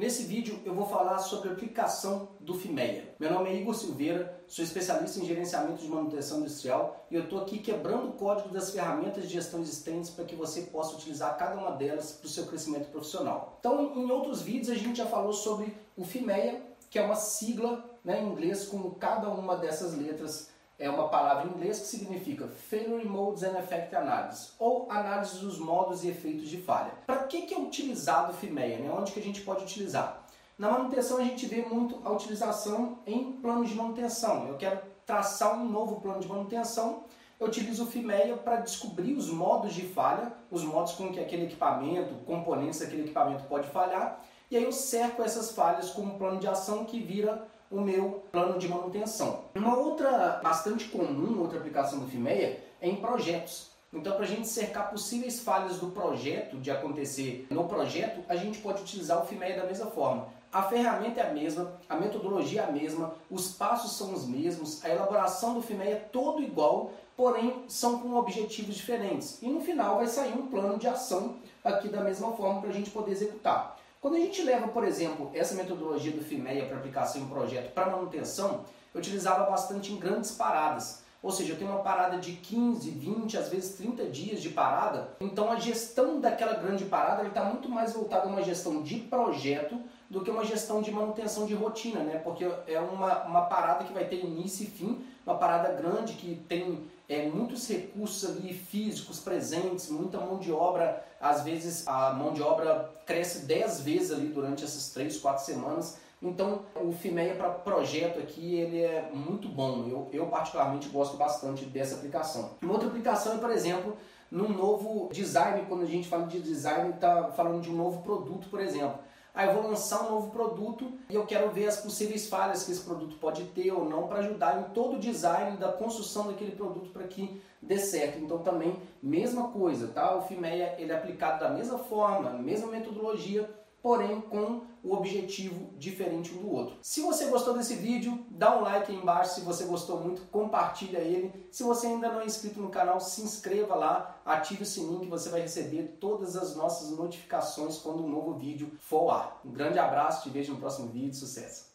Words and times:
Nesse 0.00 0.22
vídeo 0.22 0.58
eu 0.64 0.74
vou 0.74 0.86
falar 0.86 1.18
sobre 1.18 1.50
a 1.50 1.52
aplicação 1.52 2.30
do 2.40 2.54
FIMEA. 2.54 3.14
Meu 3.20 3.30
nome 3.30 3.50
é 3.50 3.56
Igor 3.56 3.74
Silveira, 3.74 4.42
sou 4.46 4.64
especialista 4.64 5.20
em 5.20 5.26
gerenciamento 5.26 5.82
de 5.82 5.88
manutenção 5.88 6.38
industrial 6.38 7.06
e 7.10 7.16
eu 7.16 7.24
estou 7.24 7.42
aqui 7.42 7.58
quebrando 7.58 8.08
o 8.08 8.12
código 8.14 8.48
das 8.48 8.70
ferramentas 8.70 9.24
de 9.24 9.34
gestão 9.34 9.60
existentes 9.60 10.08
para 10.08 10.24
que 10.24 10.34
você 10.34 10.62
possa 10.62 10.94
utilizar 10.94 11.36
cada 11.36 11.60
uma 11.60 11.72
delas 11.72 12.12
para 12.12 12.26
o 12.26 12.30
seu 12.30 12.46
crescimento 12.46 12.88
profissional. 12.90 13.58
Então, 13.60 13.94
em 13.94 14.10
outros 14.10 14.40
vídeos 14.40 14.70
a 14.70 14.74
gente 14.74 14.96
já 14.96 15.04
falou 15.04 15.34
sobre 15.34 15.76
o 15.94 16.02
FIMEA, 16.02 16.62
que 16.88 16.98
é 16.98 17.02
uma 17.02 17.14
sigla 17.14 17.84
né, 18.02 18.22
em 18.22 18.28
inglês 18.30 18.64
com 18.64 18.92
cada 18.92 19.28
uma 19.28 19.54
dessas 19.54 19.94
letras 19.94 20.48
é 20.80 20.88
uma 20.88 21.08
palavra 21.08 21.46
em 21.46 21.50
inglês 21.50 21.78
que 21.78 21.86
significa 21.86 22.48
Failure 22.48 23.06
Modes 23.06 23.42
and 23.42 23.56
Effect 23.58 23.94
Analysis, 23.94 24.54
ou 24.58 24.90
análise 24.90 25.38
dos 25.38 25.58
modos 25.58 26.02
e 26.02 26.08
efeitos 26.08 26.48
de 26.48 26.56
falha. 26.56 26.90
Para 27.06 27.24
que, 27.24 27.42
que 27.42 27.54
é 27.54 27.58
utilizado 27.58 28.32
o 28.32 28.34
FIMEA? 28.34 28.78
Né? 28.78 28.90
Onde 28.90 29.12
que 29.12 29.20
a 29.20 29.22
gente 29.22 29.42
pode 29.42 29.62
utilizar? 29.62 30.24
Na 30.58 30.70
manutenção 30.70 31.18
a 31.18 31.22
gente 31.22 31.46
vê 31.46 31.62
muito 31.62 32.00
a 32.02 32.10
utilização 32.10 32.98
em 33.06 33.32
planos 33.32 33.68
de 33.68 33.74
manutenção. 33.74 34.48
Eu 34.48 34.56
quero 34.56 34.80
traçar 35.04 35.54
um 35.54 35.68
novo 35.68 36.00
plano 36.00 36.20
de 36.20 36.28
manutenção, 36.28 37.04
eu 37.38 37.46
utilizo 37.46 37.84
o 37.84 37.86
FIMEA 37.86 38.36
para 38.36 38.56
descobrir 38.56 39.14
os 39.14 39.30
modos 39.30 39.74
de 39.74 39.82
falha, 39.82 40.32
os 40.50 40.62
modos 40.62 40.92
com 40.92 41.10
que 41.10 41.20
aquele 41.20 41.44
equipamento, 41.44 42.14
componentes 42.26 42.80
daquele 42.80 43.02
equipamento 43.02 43.44
pode 43.44 43.68
falhar, 43.68 44.20
e 44.50 44.56
aí 44.56 44.64
eu 44.64 44.72
cerco 44.72 45.22
essas 45.22 45.52
falhas 45.52 45.90
com 45.90 46.02
um 46.02 46.18
plano 46.18 46.40
de 46.40 46.48
ação 46.48 46.84
que 46.84 46.98
vira 46.98 47.46
o 47.70 47.80
meu 47.80 48.24
plano 48.32 48.58
de 48.58 48.68
manutenção. 48.68 49.44
Uma 49.54 49.76
outra 49.76 50.40
bastante 50.42 50.86
comum, 50.86 51.40
outra 51.40 51.58
aplicação 51.58 52.00
do 52.00 52.08
FIMEA 52.08 52.60
é 52.80 52.88
em 52.88 52.96
projetos. 52.96 53.70
Então, 53.92 54.14
para 54.14 54.24
a 54.24 54.28
gente 54.28 54.48
cercar 54.48 54.90
possíveis 54.90 55.40
falhas 55.40 55.78
do 55.78 55.88
projeto, 55.88 56.56
de 56.56 56.70
acontecer 56.70 57.46
no 57.50 57.64
projeto, 57.68 58.24
a 58.28 58.36
gente 58.36 58.58
pode 58.58 58.82
utilizar 58.82 59.22
o 59.22 59.26
FIMEA 59.26 59.56
da 59.56 59.66
mesma 59.66 59.86
forma. 59.86 60.28
A 60.52 60.64
ferramenta 60.64 61.20
é 61.20 61.30
a 61.30 61.32
mesma, 61.32 61.72
a 61.88 61.94
metodologia 61.94 62.62
é 62.62 62.64
a 62.64 62.72
mesma, 62.72 63.14
os 63.30 63.52
passos 63.52 63.96
são 63.96 64.12
os 64.12 64.26
mesmos, 64.26 64.84
a 64.84 64.88
elaboração 64.88 65.54
do 65.54 65.62
FIMEA 65.62 65.90
é 65.90 65.94
todo 65.96 66.42
igual, 66.42 66.92
porém 67.16 67.64
são 67.68 68.00
com 68.00 68.14
objetivos 68.14 68.74
diferentes. 68.74 69.40
E 69.42 69.48
no 69.48 69.60
final 69.60 69.96
vai 69.96 70.08
sair 70.08 70.32
um 70.32 70.48
plano 70.48 70.76
de 70.76 70.88
ação 70.88 71.36
aqui 71.62 71.88
da 71.88 72.00
mesma 72.00 72.32
forma 72.32 72.60
para 72.60 72.70
a 72.70 72.72
gente 72.72 72.90
poder 72.90 73.12
executar. 73.12 73.76
Quando 74.00 74.16
a 74.16 74.20
gente 74.20 74.42
leva, 74.42 74.66
por 74.68 74.82
exemplo, 74.82 75.30
essa 75.34 75.54
metodologia 75.54 76.10
do 76.12 76.24
FIMEA 76.24 76.66
para 76.66 76.78
aplicação 76.78 77.20
em 77.20 77.28
projeto 77.28 77.74
para 77.74 77.90
manutenção, 77.90 78.64
eu 78.94 78.98
utilizava 78.98 79.50
bastante 79.50 79.92
em 79.92 79.98
grandes 79.98 80.30
paradas. 80.30 81.02
Ou 81.22 81.30
seja, 81.30 81.52
eu 81.52 81.58
tenho 81.58 81.70
uma 81.70 81.80
parada 81.80 82.16
de 82.16 82.32
15, 82.32 82.90
20, 82.90 83.36
às 83.36 83.48
vezes 83.48 83.76
30 83.76 84.06
dias 84.06 84.40
de 84.40 84.48
parada. 84.48 85.08
Então 85.20 85.52
a 85.52 85.56
gestão 85.56 86.18
daquela 86.18 86.54
grande 86.54 86.86
parada 86.86 87.26
está 87.26 87.44
muito 87.44 87.68
mais 87.68 87.92
voltada 87.92 88.26
a 88.26 88.28
uma 88.28 88.42
gestão 88.42 88.82
de 88.82 88.96
projeto 89.00 89.78
do 90.08 90.22
que 90.22 90.30
uma 90.30 90.44
gestão 90.44 90.80
de 90.80 90.90
manutenção 90.90 91.46
de 91.46 91.54
rotina, 91.54 92.00
né? 92.00 92.18
Porque 92.18 92.44
é 92.66 92.80
uma, 92.80 93.22
uma 93.24 93.42
parada 93.42 93.84
que 93.84 93.92
vai 93.92 94.06
ter 94.06 94.24
início 94.24 94.64
e 94.64 94.66
fim, 94.66 95.04
uma 95.26 95.36
parada 95.36 95.72
grande 95.72 96.14
que 96.14 96.34
tem 96.48 96.88
é, 97.08 97.28
muitos 97.28 97.68
recursos 97.68 98.28
ali 98.28 98.54
físicos 98.54 99.20
presentes, 99.20 99.90
muita 99.90 100.18
mão 100.18 100.38
de 100.38 100.50
obra. 100.50 101.04
Às 101.20 101.42
vezes 101.42 101.86
a 101.86 102.14
mão 102.14 102.32
de 102.32 102.42
obra 102.42 102.90
cresce 103.04 103.46
10 103.46 103.82
vezes 103.82 104.10
ali 104.10 104.28
durante 104.28 104.64
essas 104.64 104.90
3, 104.90 105.18
4 105.18 105.44
semanas. 105.44 105.98
Então 106.22 106.62
o 106.76 106.92
FIMEA 106.92 107.34
para 107.34 107.48
projeto 107.48 108.18
aqui 108.18 108.56
ele 108.56 108.82
é 108.82 109.10
muito 109.12 109.48
bom. 109.48 109.86
Eu, 109.88 110.08
eu 110.12 110.26
particularmente 110.26 110.88
gosto 110.88 111.16
bastante 111.16 111.64
dessa 111.64 111.94
aplicação. 111.94 112.50
Uma 112.60 112.74
outra 112.74 112.88
aplicação 112.88 113.34
é, 113.34 113.38
por 113.38 113.50
exemplo, 113.50 113.96
num 114.30 114.48
novo 114.48 115.08
design, 115.12 115.64
quando 115.66 115.82
a 115.82 115.86
gente 115.86 116.08
fala 116.08 116.26
de 116.26 116.40
design, 116.40 116.90
está 116.90 117.30
falando 117.32 117.62
de 117.62 117.70
um 117.70 117.74
novo 117.74 118.02
produto, 118.02 118.48
por 118.48 118.60
exemplo. 118.60 118.98
Aí 119.32 119.46
eu 119.48 119.54
vou 119.54 119.70
lançar 119.70 120.06
um 120.06 120.10
novo 120.10 120.30
produto 120.30 120.92
e 121.08 121.14
eu 121.14 121.24
quero 121.24 121.50
ver 121.50 121.68
as 121.68 121.76
possíveis 121.76 122.28
falhas 122.28 122.64
que 122.64 122.72
esse 122.72 122.82
produto 122.82 123.16
pode 123.16 123.44
ter 123.44 123.70
ou 123.70 123.88
não 123.88 124.08
para 124.08 124.18
ajudar 124.18 124.60
em 124.60 124.74
todo 124.74 124.96
o 124.96 124.98
design 124.98 125.56
da 125.56 125.72
construção 125.72 126.26
daquele 126.26 126.50
produto 126.50 126.90
para 126.90 127.04
que 127.04 127.40
dê 127.62 127.78
certo. 127.78 128.18
Então 128.18 128.38
também 128.38 128.76
mesma 129.02 129.48
coisa, 129.48 129.88
tá? 129.88 130.16
O 130.16 130.22
FIMEA 130.22 130.74
ele 130.78 130.92
é 130.92 130.96
aplicado 130.96 131.40
da 131.40 131.50
mesma 131.50 131.78
forma, 131.78 132.30
mesma 132.30 132.66
metodologia 132.66 133.48
porém 133.82 134.20
com 134.20 134.62
o 134.82 134.94
objetivo 134.94 135.70
diferente 135.76 136.32
um 136.34 136.42
do 136.42 136.50
outro. 136.50 136.76
Se 136.80 137.00
você 137.02 137.26
gostou 137.26 137.54
desse 137.54 137.74
vídeo, 137.74 138.24
dá 138.30 138.56
um 138.56 138.62
like 138.62 138.90
aí 138.90 138.98
embaixo, 138.98 139.34
se 139.34 139.40
você 139.42 139.64
gostou 139.64 140.00
muito, 140.00 140.22
compartilha 140.30 140.98
ele. 140.98 141.48
Se 141.50 141.62
você 141.62 141.86
ainda 141.86 142.10
não 142.10 142.20
é 142.20 142.26
inscrito 142.26 142.60
no 142.60 142.70
canal, 142.70 143.00
se 143.00 143.22
inscreva 143.22 143.74
lá, 143.74 144.20
ative 144.24 144.62
o 144.62 144.66
sininho 144.66 145.00
que 145.00 145.06
você 145.06 145.28
vai 145.28 145.42
receber 145.42 145.98
todas 146.00 146.36
as 146.36 146.56
nossas 146.56 146.90
notificações 146.96 147.78
quando 147.78 148.04
um 148.04 148.08
novo 148.08 148.34
vídeo 148.34 148.70
for 148.80 149.10
ar. 149.10 149.40
Um 149.44 149.52
grande 149.52 149.78
abraço, 149.78 150.22
te 150.22 150.30
vejo 150.30 150.52
no 150.52 150.58
próximo 150.58 150.88
vídeo, 150.88 151.14
sucesso! 151.14 151.69